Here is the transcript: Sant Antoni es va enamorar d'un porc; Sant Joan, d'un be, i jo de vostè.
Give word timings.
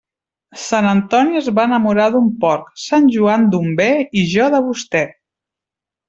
Sant 0.59 0.87
Antoni 0.91 1.41
es 1.41 1.49
va 1.59 1.65
enamorar 1.69 2.07
d'un 2.15 2.31
porc; 2.45 2.71
Sant 2.87 3.07
Joan, 3.17 3.45
d'un 3.55 3.67
be, 3.81 3.87
i 4.23 4.27
jo 4.35 4.47
de 4.55 4.63
vostè. 4.71 5.03